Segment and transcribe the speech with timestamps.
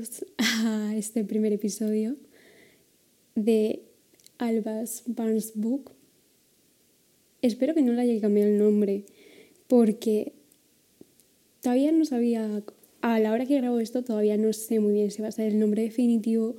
[0.38, 2.16] a este primer episodio
[3.34, 3.82] de
[4.38, 5.92] Alba's Barnes Book.
[7.42, 9.04] Espero que no le haya cambiado el nombre
[9.66, 10.32] porque
[11.60, 12.62] todavía no sabía,
[13.02, 15.48] a la hora que grabo esto todavía no sé muy bien si va a ser
[15.48, 16.56] el nombre definitivo,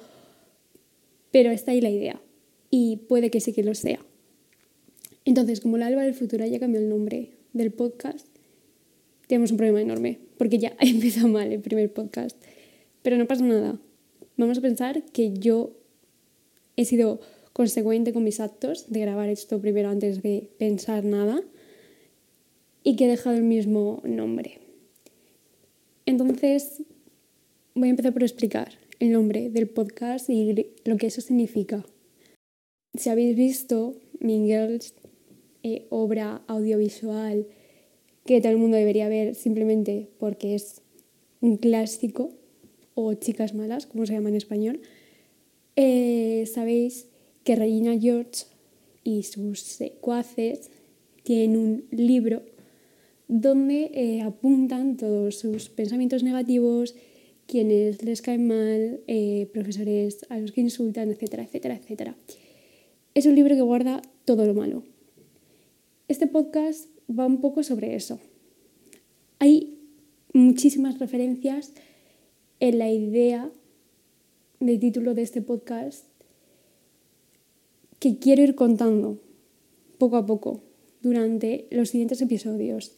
[1.31, 2.21] pero está ahí la idea
[2.69, 4.05] y puede que sí que lo sea.
[5.25, 8.27] Entonces, como la Alba del futuro haya cambiado el nombre del podcast,
[9.27, 12.37] tenemos un problema enorme, porque ya ha empezado mal el primer podcast.
[13.01, 13.79] Pero no pasa nada.
[14.37, 15.71] Vamos a pensar que yo
[16.75, 17.19] he sido
[17.53, 21.41] consecuente con mis actos de grabar esto primero antes de pensar nada
[22.83, 24.59] y que he dejado el mismo nombre.
[26.05, 26.83] Entonces,
[27.75, 31.85] voy a empezar por explicar el nombre del podcast y lo que eso significa.
[32.93, 34.93] Si habéis visto Mingles,
[35.63, 37.47] eh, obra audiovisual
[38.25, 40.81] que todo el mundo debería ver simplemente porque es
[41.39, 42.31] un clásico,
[42.93, 44.81] o Chicas Malas, como se llama en español,
[45.75, 47.07] eh, sabéis
[47.43, 48.45] que Regina George
[49.03, 50.69] y sus secuaces
[51.23, 52.43] tienen un libro
[53.27, 56.95] donde eh, apuntan todos sus pensamientos negativos,
[57.47, 62.15] quienes les caen mal, eh, profesores a los que insultan, etcétera, etcétera, etcétera.
[63.13, 64.83] Es un libro que guarda todo lo malo.
[66.07, 68.19] Este podcast va un poco sobre eso.
[69.39, 69.79] Hay
[70.33, 71.73] muchísimas referencias
[72.61, 73.51] en la idea
[74.61, 76.05] del título de este podcast
[77.99, 79.17] que quiero ir contando
[79.97, 80.61] poco a poco
[81.01, 82.93] durante los siguientes episodios.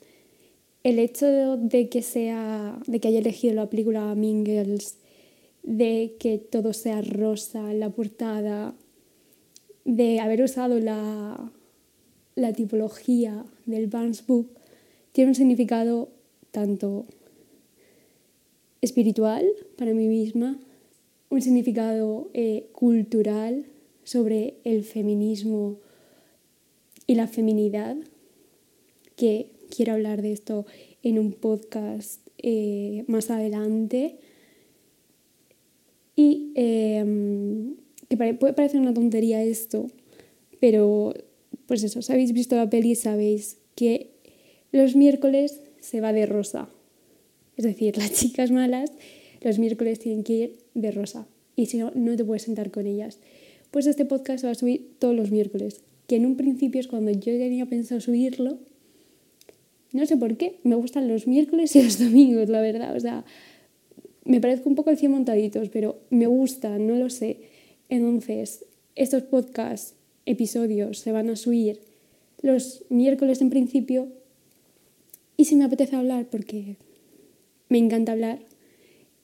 [0.83, 4.97] El hecho de que sea de que haya elegido la película Mingles,
[5.63, 8.75] de que todo sea rosa en la portada,
[9.85, 11.51] de haber usado la
[12.35, 14.49] la tipología del Barnes Book
[15.11, 16.09] tiene un significado
[16.51, 17.05] tanto
[18.83, 19.45] espiritual
[19.77, 20.59] para mí misma,
[21.29, 23.65] un significado eh, cultural
[24.03, 25.79] sobre el feminismo
[27.07, 27.95] y la feminidad,
[29.15, 30.65] que quiero hablar de esto
[31.01, 34.17] en un podcast eh, más adelante.
[36.15, 37.75] Y em,
[38.09, 39.87] que puede parecer una tontería esto,
[40.59, 41.13] pero
[41.67, 44.11] pues eso, si habéis visto la peli sabéis que
[44.71, 46.69] los miércoles se va de rosa.
[47.57, 48.91] Es decir, las chicas malas
[49.41, 51.27] los miércoles tienen que ir de rosa.
[51.55, 53.19] Y si no, no te puedes sentar con ellas.
[53.71, 55.81] Pues este podcast se va a subir todos los miércoles.
[56.07, 58.57] Que en un principio es cuando yo tenía pensado subirlo.
[59.91, 60.59] No sé por qué.
[60.63, 62.95] Me gustan los miércoles y los domingos, la verdad.
[62.95, 63.25] O sea,
[64.23, 67.37] me parezco un poco al 100 montaditos, pero me gusta, no lo sé.
[67.89, 68.65] Entonces,
[68.95, 71.79] estos podcasts episodios se van a subir
[72.41, 74.07] los miércoles en principio.
[75.35, 76.77] Y si me apetece hablar, porque
[77.73, 78.39] me encanta hablar,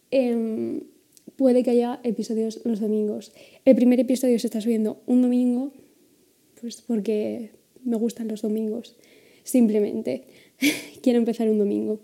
[0.10, 0.82] em,
[1.36, 3.32] puede que haya episodios los domingos.
[3.64, 5.72] El primer episodio se está subiendo un domingo,
[6.60, 7.52] pues porque
[7.86, 8.96] me gustan los domingos.
[9.44, 10.26] Simplemente
[11.04, 12.00] quiero empezar un domingo.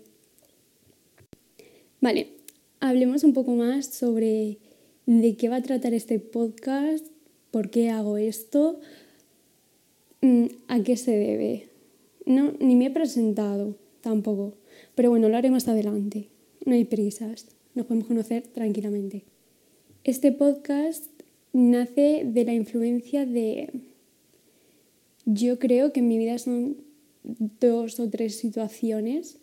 [2.00, 2.28] Vale,
[2.78, 4.58] hablemos un poco más sobre
[5.06, 7.06] de qué va a tratar este podcast
[7.56, 8.80] ¿Por qué hago esto?
[10.20, 11.70] Mm, ¿A qué se debe?
[12.26, 14.52] No, ni me he presentado tampoco.
[14.94, 16.28] Pero bueno, lo haré más adelante.
[16.66, 17.46] No hay prisas.
[17.76, 19.22] Nos podemos conocer tranquilamente.
[20.02, 21.06] Este podcast
[21.52, 23.70] nace de la influencia de...
[25.24, 26.76] Yo creo que en mi vida son
[27.22, 29.38] dos o tres situaciones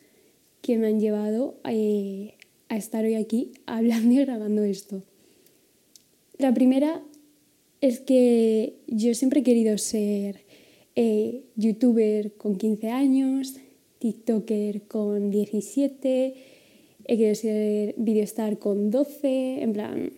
[0.61, 2.35] que me han llevado a, eh,
[2.67, 5.01] a estar hoy aquí hablando y grabando esto.
[6.37, 7.01] La primera
[7.79, 10.41] es que yo siempre he querido ser
[10.97, 13.55] eh, youtuber con 15 años,
[13.99, 16.52] tiktoker con 17,
[17.05, 20.11] he querido ser videostar con 12, en plan,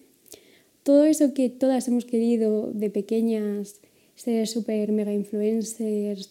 [0.84, 3.82] todo eso que todas hemos querido de pequeñas,
[4.16, 6.29] ser super mega influencers,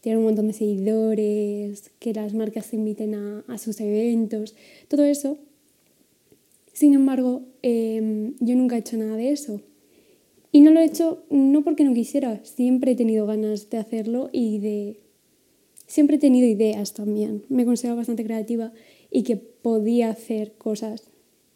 [0.00, 4.56] tener un montón de seguidores, que las marcas te inviten a, sus eventos,
[4.88, 5.38] todo eso.
[6.72, 9.60] Sin embargo, em, yo nunca he hecho nada de eso.
[10.50, 14.28] Y no lo he hecho no porque no quisiera, siempre he tenido ganas de hacerlo
[14.32, 14.96] y de...
[15.86, 17.44] Siempre he tenido ideas también.
[17.48, 18.72] Me considero bastante creativa
[19.12, 21.10] y que podía hacer cosas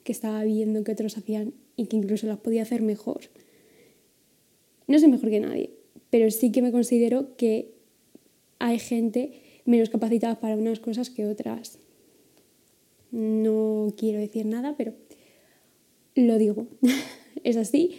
[0.04, 3.22] que estaba viendo que otros hacían y que incluso las podía hacer mejor.
[4.86, 5.70] No soy mejor que nadie,
[6.10, 7.72] pero sí que me considero que
[8.58, 11.78] hay gente menos capacitada para unas cosas que otras.
[13.10, 14.92] No quiero decir nada, pero
[16.14, 16.66] lo digo.
[17.44, 17.96] es así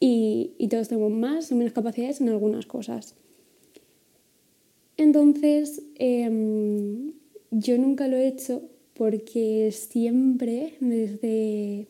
[0.00, 3.14] y, todos tenemos más o menos capacidades en algunas cosas.
[4.96, 7.12] Entonces, em,
[7.50, 8.62] yo nunca lo he hecho
[8.94, 11.88] porque siempre, desde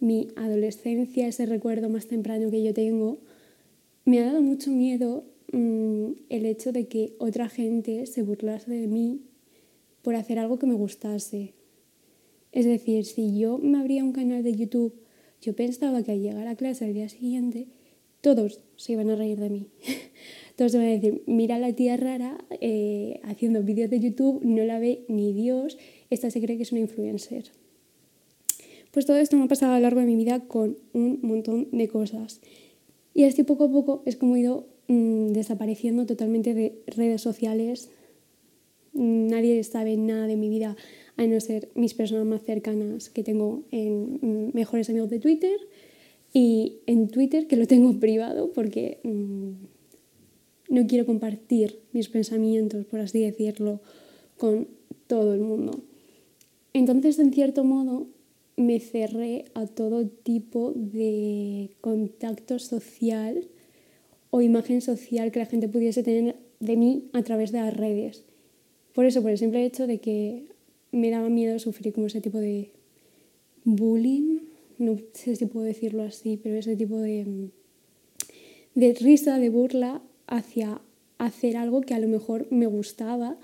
[0.00, 3.18] mi adolescencia, ese recuerdo más temprano que yo tengo,
[4.04, 8.86] me ha dado mucho miedo mm, el hecho de que otra gente se burlase de
[8.86, 9.22] mí
[10.02, 11.54] por hacer algo que me gustase.
[12.52, 14.94] Es decir, si yo me abría un canal de YouTube,
[15.40, 17.68] yo pensaba que al llegar a clase al día siguiente,
[18.20, 19.66] todos se iban a reír de mí.
[20.56, 24.64] todos se iban a decir, mira la tía rara eh, haciendo vídeos de YouTube, no
[24.64, 25.78] la ve ni Dios,
[26.14, 27.50] esta se cree que es una influencer.
[28.90, 31.68] Pues todo esto me ha pasado a lo largo de mi vida con un montón
[31.72, 32.40] de cosas.
[33.12, 37.90] Y así poco a poco es como he ido mm, desapareciendo totalmente de redes sociales.
[38.92, 40.76] Nadie sabe nada de mi vida,
[41.16, 45.56] a no ser mis personas más cercanas que tengo en mm, mejores amigos de Twitter
[46.32, 53.00] y en Twitter que lo tengo privado porque mm, no quiero compartir mis pensamientos, por
[53.00, 53.80] así decirlo,
[54.36, 54.68] con
[55.06, 55.82] todo el mundo.
[56.74, 58.08] Entonces, en cierto modo,
[58.56, 63.46] me cerré a todo tipo de contacto social
[64.30, 68.24] o imagen social que la gente pudiese tener de mí a través de las redes.
[68.92, 70.46] Por eso, por el simple hecho de que
[70.90, 72.70] me daba miedo sufrir como ese tipo de
[73.64, 74.40] bullying,
[74.78, 77.50] no sé si puedo decirlo así, pero ese tipo de,
[78.74, 80.80] de risa, de burla hacia
[81.18, 83.36] hacer algo que a lo mejor me gustaba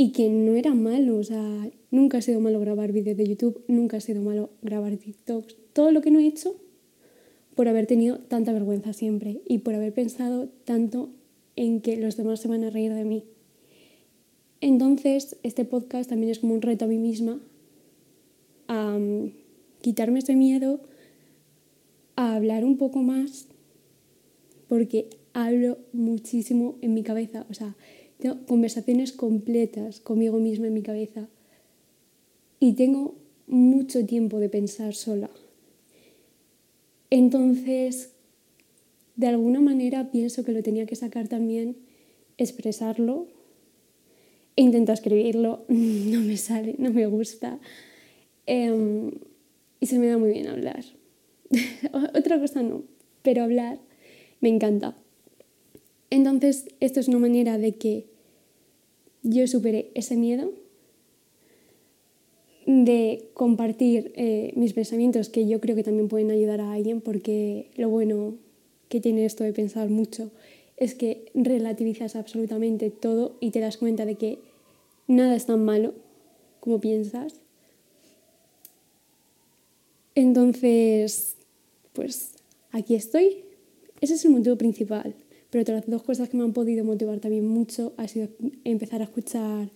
[0.00, 3.64] y que no era malo, o sea, nunca ha sido malo grabar vídeos de YouTube,
[3.66, 6.54] nunca ha sido malo grabar TikToks, todo lo que no he hecho
[7.56, 11.10] por haber tenido tanta vergüenza siempre y por haber pensado tanto
[11.56, 13.24] en que los demás se van a reír de mí.
[14.60, 17.40] Entonces, este podcast también es como un reto a mí misma
[18.68, 18.98] a
[19.80, 20.80] quitarme ese miedo,
[22.14, 23.48] a hablar un poco más,
[24.68, 27.74] porque hablo muchísimo en mi cabeza, o sea,
[28.18, 31.28] tengo conversaciones completas conmigo misma en mi cabeza
[32.60, 33.14] y tengo
[33.46, 35.30] mucho tiempo de pensar sola.
[37.10, 38.12] Entonces,
[39.16, 41.76] de alguna manera pienso que lo tenía que sacar también,
[42.36, 43.26] expresarlo.
[44.56, 47.58] E intento escribirlo, no me sale, no me gusta.
[48.46, 49.12] Em,
[49.80, 50.84] y se me da muy bien hablar.
[52.14, 52.82] Otra cosa no,
[53.22, 53.78] pero hablar
[54.40, 54.96] me encanta.
[56.10, 58.06] Entonces, esto es una manera de que
[59.22, 60.52] yo supere ese miedo,
[62.66, 67.70] de compartir eh, mis pensamientos, que yo creo que también pueden ayudar a alguien, porque
[67.76, 68.34] lo bueno
[68.88, 70.30] que tiene esto de pensar mucho
[70.76, 74.38] es que relativizas absolutamente todo y te das cuenta de que
[75.06, 75.94] nada es tan malo
[76.60, 77.34] como piensas.
[80.14, 81.36] Entonces,
[81.92, 82.32] pues
[82.70, 83.44] aquí estoy.
[84.00, 85.14] Ese es el motivo principal.
[85.50, 88.28] Pero otras dos cosas que me han podido motivar también mucho ha sido
[88.64, 89.70] empezar a escuchar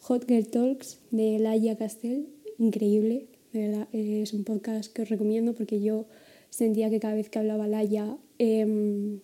[0.00, 2.26] Hot Girl Talks de Laia Castell,
[2.58, 6.06] increíble, de verdad, es un podcast que os recomiendo porque yo
[6.50, 9.20] sentía que cada vez que hablaba Laia em,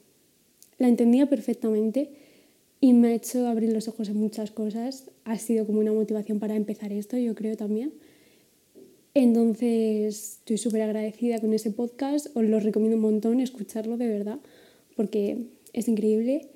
[0.79, 2.11] la entendía perfectamente
[2.81, 5.11] y me ha hecho abrir los ojos en muchas cosas.
[5.25, 7.93] Ha sido como una motivación para empezar esto, yo creo también.
[9.15, 14.41] Entonces, estoy súper agradecida con ese podcast, os lo recomiendo un montón escucharlo de verdad,
[14.97, 16.49] porque es increíble.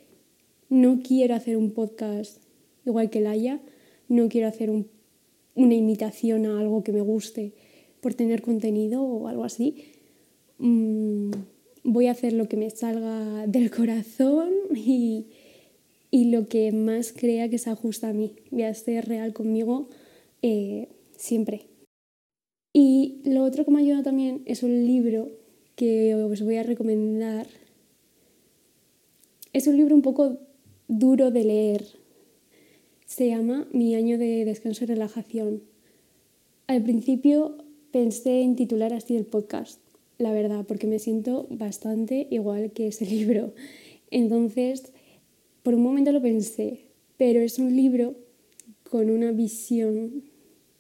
[0.71, 2.43] No quiero hacer un podcast
[2.87, 3.61] igual que Laia,
[4.09, 7.53] no quiero hacer una imitación a algo que me guste
[8.01, 9.93] por tener contenido o algo así.
[10.59, 11.31] Mm,
[11.85, 15.27] voy a hacer lo que me salga del corazón y,
[16.11, 18.37] lo que más crea que se ajusta a mí.
[18.51, 19.89] Voy a ser real conmigo
[20.43, 21.67] eh, siempre.
[22.73, 25.31] Y lo otro que me ayuda también es un libro
[25.75, 27.47] que os voy a recomendar
[29.59, 30.39] es un libro un poco
[30.87, 31.85] duro de leer.
[33.07, 35.65] Se llama Mi año de descanso y relajación.
[36.69, 37.59] Al principio
[37.91, 39.81] pensé en titular así el podcast,
[40.17, 43.53] la verdad, porque me siento bastante igual que ese libro.
[44.13, 44.93] Entonces,
[45.65, 46.83] por un momento lo pensé,
[47.17, 48.15] pero es un libro
[48.89, 50.23] con una visión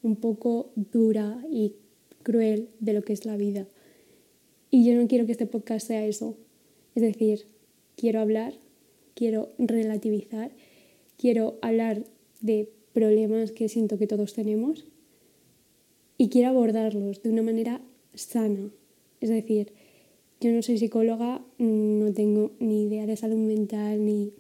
[0.05, 1.75] un poco dura y
[2.23, 3.67] cruel de lo que es la vida.
[4.71, 6.37] Y yo no quiero que este podcast sea eso.
[6.95, 7.47] Es decir,
[7.97, 8.55] quiero hablar
[9.19, 10.53] quiero relativizar,
[11.17, 12.05] quiero hablar
[12.41, 14.87] de problemas que siento que todos tenemos
[16.17, 17.83] y quiero abordarlos de una manera
[18.15, 18.71] sana.
[19.21, 19.73] Es decir,
[20.41, 24.35] yo no soy psicóloga, no tengo ni idea de salud mental ni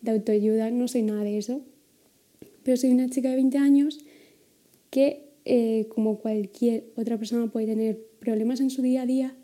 [0.00, 1.62] de autoayuda, no soy nada de eso,
[2.62, 3.98] pero soy una chica de 20 años
[4.90, 9.36] que, eh, como cualquier otra persona, puede tener problemas en su día a día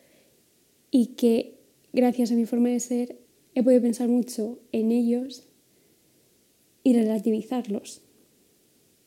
[0.92, 1.54] y que,
[1.92, 3.25] gracias a mi forma de ser,
[3.56, 5.48] he podido pensar mucho en ellos
[6.84, 8.02] y relativizarlos.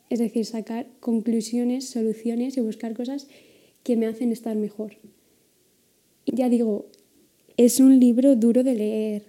[0.10, 3.28] Es decir, sacar conclusiones, soluciones y buscar cosas
[3.84, 4.98] que me hacen estar mejor.
[6.26, 6.88] Ya digo,
[7.58, 9.24] es un libro duro de leer.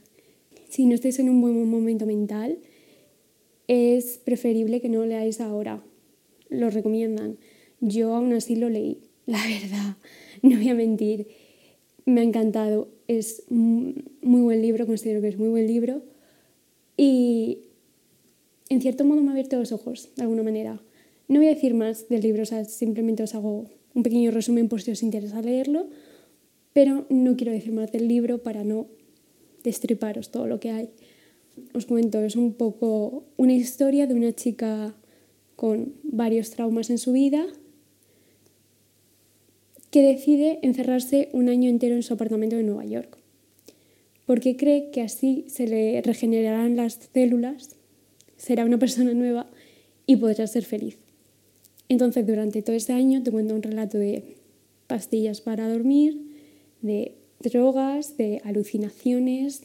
[0.71, 2.59] Si no estáis en un buen momento mental,
[3.69, 5.85] es preferible que no leáis ahora.
[6.49, 7.37] Lo recomiendan.
[7.81, 9.97] Yo aún así lo leí, la verdad,
[10.41, 11.29] no voy a mentir.
[12.07, 12.89] Me ha encantado.
[13.11, 16.01] Es muy buen libro, considero que es muy buen libro.
[16.97, 17.63] Y
[18.69, 20.81] en cierto modo me ha abierto los ojos, de alguna manera.
[21.27, 24.69] No voy a decir más del libro, o sea, simplemente os hago un pequeño resumen
[24.69, 25.89] por si os interesa leerlo,
[26.73, 28.87] pero no quiero decir más del libro para no
[29.65, 30.91] destriparos todo lo que hay.
[31.75, 34.95] Os cuento, es un poco una historia de una chica
[35.57, 37.45] con varios traumas en su vida
[39.91, 43.17] que decide encerrarse un año entero en su apartamento de Nueva York,
[44.27, 47.77] porque cree que así se le regenerarán las células,
[48.37, 49.51] será una persona nueva
[50.07, 50.97] y podrá ser feliz.
[51.89, 54.37] Entonces, durante todo ese año te cuento un relato de
[54.87, 56.21] pastillas para dormir,
[56.83, 59.63] de drogas, de alucinaciones,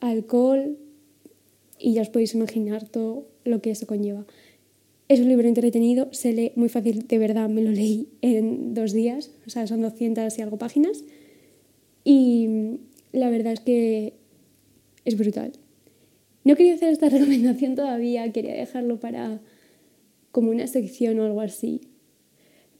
[0.00, 0.76] alcohol
[1.78, 4.26] y ya os podéis imaginar todo lo que eso conlleva.
[5.08, 8.92] Es un libro entretenido, se lee muy fácil, de verdad me lo leí en dos
[8.92, 11.04] días, o sea, son 200 y algo páginas
[12.04, 12.78] y
[13.12, 14.14] la verdad es que
[15.04, 15.52] es brutal.
[16.44, 19.40] No quería hacer esta recomendación todavía, quería dejarlo para
[20.32, 21.82] como una sección o algo así.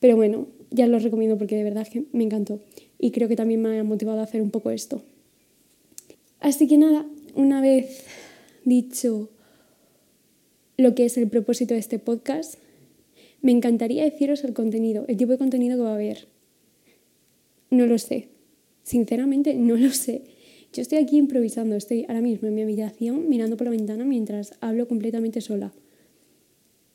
[0.01, 2.61] Pero bueno, ya lo recomiendo porque de verdad que me encantó
[2.99, 5.03] y creo que también me ha motivado a hacer un poco esto.
[6.41, 8.05] Así que nada, una vez
[8.65, 9.31] dicho
[10.77, 12.59] lo que es el propósito de este podcast,
[13.43, 16.27] me encantaría deciros el contenido, el tipo de contenido que va a haber.
[17.71, 18.29] No lo sé.
[18.83, 20.23] Sinceramente, no lo sé.
[20.73, 24.55] Yo estoy aquí improvisando, estoy ahora mismo en mi habitación mirando por la ventana mientras
[24.61, 25.73] hablo completamente sola.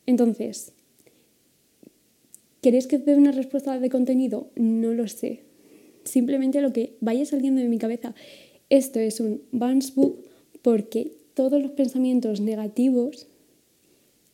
[0.05, 0.73] Entonces,
[2.61, 4.49] ¿queréis que te dé una respuesta de contenido?
[4.55, 5.49] No lo sé
[6.09, 8.13] simplemente lo que vaya saliendo de mi cabeza.
[8.69, 10.23] Esto es un bounce book
[10.61, 13.27] porque todos los pensamientos negativos,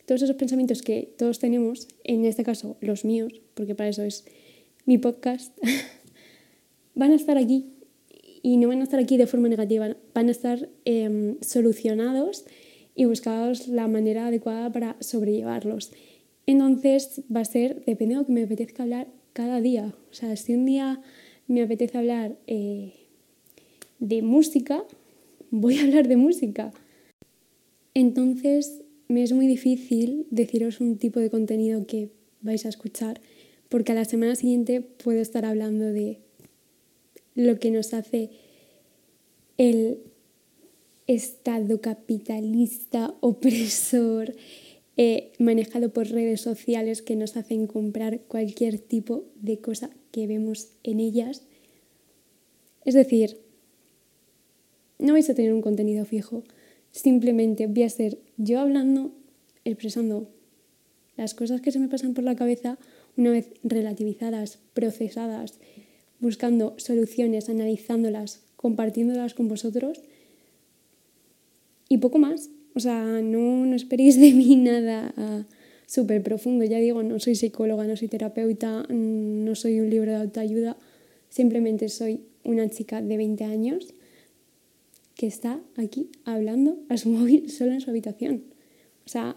[0.06, 4.26] todos esos pensamientos que todos tenemos, en este caso los míos, porque para eso es
[4.86, 5.58] mi podcast,
[6.96, 7.66] van a estar aquí
[8.42, 12.46] y no van a estar aquí de forma negativa, van a estar em, solucionados
[12.94, 15.92] y buscados la manera adecuada para sobrellevarlos.
[16.46, 19.96] Entonces va a ser, depende de lo que me apetezca hablar cada día.
[20.12, 21.02] O sea, si un día
[21.48, 22.94] me apetece hablar eh,
[24.00, 24.84] de música,
[25.50, 26.72] voy a hablar de música.
[27.96, 32.10] Entonces me es muy difícil deciros un tipo de contenido que
[32.42, 33.22] vais a escuchar,
[33.70, 36.20] porque a la semana siguiente puedo estar hablando de
[37.36, 38.30] lo que nos hace
[39.58, 40.00] el
[41.08, 44.34] Estado capitalista opresor
[44.98, 50.70] eh, manejado por redes sociales que nos hacen comprar cualquier tipo de cosa que vemos
[50.84, 51.44] en ellas.
[52.86, 53.38] Es decir,
[54.98, 56.44] no vais a tener un contenido fijo,
[56.96, 59.12] simplemente voy a ser yo hablando,
[59.66, 60.30] expresando
[61.18, 62.78] las cosas que se me pasan por la cabeza
[63.18, 65.60] una vez relativizadas, procesadas,
[66.20, 70.02] buscando soluciones, analizándolas, compartiéndolas con vosotros
[71.90, 72.50] y poco más.
[72.74, 75.14] O sea, no, no esperéis de mí nada
[75.86, 76.64] súper profundo.
[76.64, 80.78] Ya digo, no soy psicóloga, no soy terapeuta, no soy un libro de autoayuda.
[81.30, 83.95] Simplemente soy una chica de 20 años
[85.16, 88.44] que está aquí hablando a su móvil solo en su habitación.
[89.06, 89.36] O sea,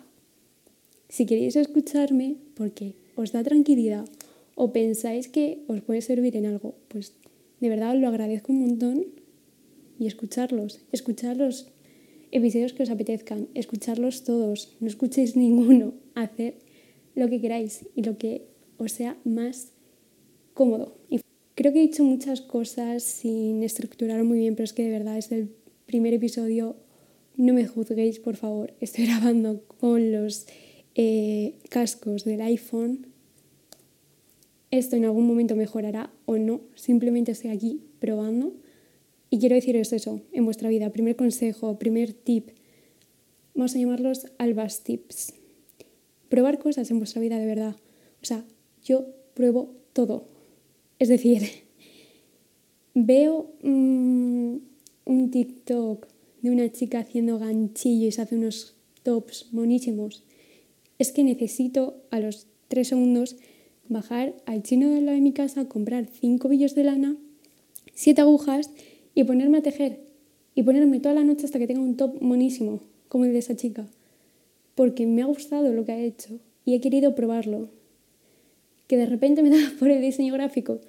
[1.09, 4.05] si queréis escucharme porque os da tranquilidad
[4.55, 7.15] o pensáis que os puede servir en algo, pues
[7.61, 9.07] de verdad os lo agradezco un montón
[9.99, 11.71] y escucharlos, escucharlos
[12.31, 16.59] episodios que os apetezcan, escucharlos todos, no escuchéis ninguno, hacer
[17.15, 19.73] lo que queráis y lo que os sea más
[20.55, 20.97] cómodo.
[21.09, 21.21] Y
[21.55, 25.19] creo que he dicho muchas cosas sin estructurar muy bien, pero es que de verdad
[25.19, 25.51] es el
[25.89, 26.77] primer episodio.
[27.37, 28.75] No me juzguéis, por favor.
[28.81, 30.47] Estoy grabando con los
[30.95, 33.07] eh, cascos del iPhone.
[34.71, 36.61] Esto en algún momento mejorará o no.
[36.75, 38.53] Simplemente estoy aquí probando.
[39.31, 40.91] Y quiero deciros eso en vuestra vida.
[40.91, 42.51] Primer consejo, primer tip.
[43.55, 45.33] Vamos a llamarlos albas tips.
[46.29, 47.77] Probar cosas en vuestra vida de verdad.
[48.23, 48.45] O sea,
[48.85, 50.29] yo pruebo todo.
[50.99, 51.43] Es decir,
[52.95, 54.57] veo mm,
[55.09, 56.07] un TikTok
[56.43, 60.23] de una chica haciendo ganchillos y hace unos tops monísimos.
[60.99, 63.37] Es que necesito a los tres segundos
[63.89, 67.17] bajar al chino de la de mi casa, comprar cinco billos de lana,
[67.95, 68.71] siete agujas
[69.15, 70.01] y ponerme a tejer
[70.55, 73.57] y ponerme toda la noche hasta que tenga un top monísimo, como el de esa
[73.57, 73.87] chica,
[74.75, 77.71] porque me ha gustado lo que ha hecho y he querido probarlo.
[78.87, 80.81] que de repente me da por el diseño gráfico.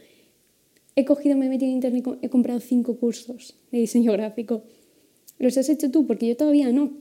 [0.96, 4.63] He cogido, me he metido en internet, he comprado cinco cursos de diseño gráfico.
[5.38, 6.05] ¿Los has hecho tú?
[6.05, 6.91] Porque yo todavía no.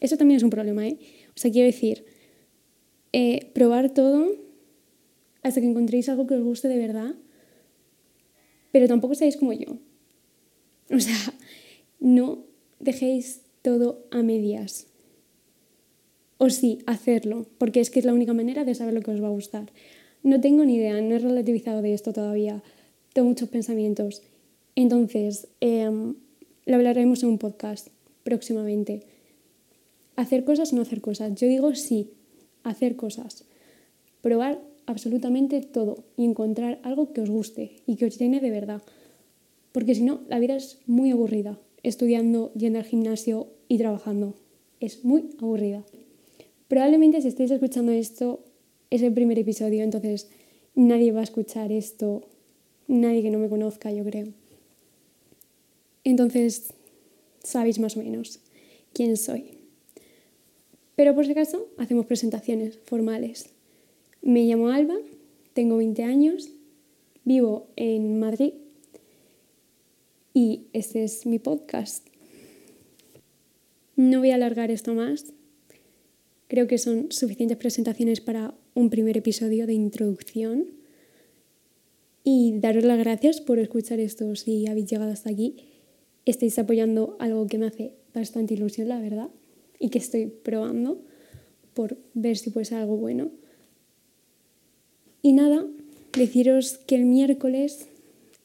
[0.00, 0.98] Eso también es un problema, ¿eh?
[1.28, 2.04] O sea, quiero decir,
[3.12, 4.36] eh, probar todo
[5.42, 7.14] hasta que encontréis algo que os guste de verdad,
[8.72, 9.78] pero tampoco seáis como yo.
[10.90, 11.34] O sea,
[11.98, 12.44] no
[12.78, 14.86] dejéis todo a medias.
[16.38, 19.22] O sí, hacerlo, porque es que es la única manera de saber lo que os
[19.22, 19.70] va a gustar.
[20.22, 22.62] No tengo ni idea, no he relativizado de esto todavía.
[23.12, 24.22] Tengo muchos pensamientos.
[24.76, 26.14] Entonces, em,
[26.66, 27.88] lo hablaremos en un podcast
[28.22, 29.02] próximamente.
[30.16, 31.34] Hacer cosas o no hacer cosas.
[31.34, 32.10] Yo digo sí,
[32.62, 33.44] hacer cosas.
[34.20, 38.82] Probar absolutamente todo y encontrar algo que os guste y que os llene de verdad.
[39.72, 44.34] Porque si no, la vida es muy aburrida, estudiando, yendo al gimnasio y trabajando.
[44.80, 45.84] Es muy aburrida.
[46.68, 48.44] Probablemente si estáis escuchando esto
[48.90, 50.28] es el primer episodio, entonces
[50.74, 52.22] nadie va a escuchar esto,
[52.90, 54.28] nadie que no me conozca, yo creo.
[56.04, 56.72] Entonces,
[57.42, 58.40] sabéis más o menos
[58.92, 59.58] quién soy.
[60.96, 63.50] Pero por si acaso, hacemos presentaciones formales.
[64.22, 64.96] Me llamo Alba,
[65.54, 66.50] tengo 20 años,
[67.24, 68.54] vivo en Madrid
[70.34, 72.06] y este es mi podcast.
[73.96, 75.26] No voy a alargar esto más.
[76.48, 80.79] Creo que son suficientes presentaciones para un primer episodio de introducción.
[82.22, 85.56] Y daros las gracias por escuchar esto si habéis llegado hasta aquí.
[86.26, 89.30] Estáis apoyando algo que me hace bastante ilusión, la verdad,
[89.78, 91.00] y que estoy probando
[91.74, 93.30] por ver si puede ser algo bueno.
[95.22, 95.66] Y nada,
[96.12, 97.88] deciros que el miércoles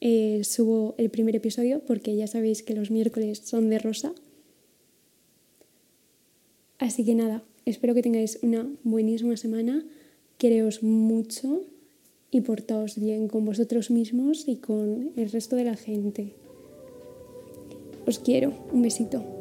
[0.00, 4.12] eh, subo el primer episodio porque ya sabéis que los miércoles son de rosa.
[6.78, 9.84] Así que nada, espero que tengáis una buenísima semana,
[10.38, 11.64] quereos mucho
[12.30, 16.34] y portaos bien con vosotros mismos y con el resto de la gente.
[18.06, 19.35] Os quiero, un besito.